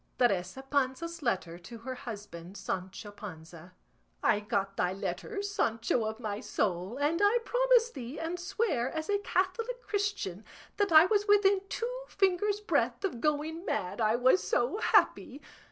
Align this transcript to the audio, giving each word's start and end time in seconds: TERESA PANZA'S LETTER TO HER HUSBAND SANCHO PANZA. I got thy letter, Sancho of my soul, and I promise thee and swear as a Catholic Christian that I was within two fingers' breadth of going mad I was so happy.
TERESA 0.17 0.63
PANZA'S 0.71 1.21
LETTER 1.21 1.59
TO 1.59 1.77
HER 1.77 1.93
HUSBAND 1.93 2.57
SANCHO 2.57 3.11
PANZA. 3.11 3.71
I 4.23 4.39
got 4.39 4.75
thy 4.75 4.93
letter, 4.93 5.43
Sancho 5.43 6.05
of 6.05 6.19
my 6.19 6.39
soul, 6.39 6.97
and 6.97 7.21
I 7.23 7.37
promise 7.45 7.91
thee 7.91 8.17
and 8.19 8.39
swear 8.39 8.89
as 8.89 9.11
a 9.11 9.19
Catholic 9.19 9.79
Christian 9.83 10.43
that 10.77 10.91
I 10.91 11.05
was 11.05 11.27
within 11.27 11.61
two 11.69 11.93
fingers' 12.07 12.61
breadth 12.61 13.05
of 13.05 13.21
going 13.21 13.63
mad 13.63 14.01
I 14.01 14.15
was 14.15 14.41
so 14.41 14.77
happy. 14.79 15.39